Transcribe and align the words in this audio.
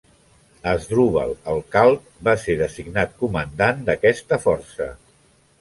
Àsdrubal 0.71 1.33
el 1.53 1.61
Calb 1.75 2.09
va 2.29 2.35
ser 2.45 2.57
designat 2.63 3.15
comandant 3.23 3.87
d'aquesta 3.91 4.45
força. 4.49 4.93